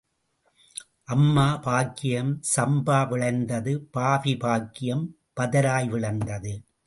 அம்பா 1.13 1.45
பாக்கியம் 1.61 2.31
சம்பா 2.55 2.99
விளைந்தது 3.09 3.73
பாவி 3.91 4.33
பாக்கியம் 4.35 5.05
பதராய் 5.39 5.89
விளைந்தது. 5.89 6.53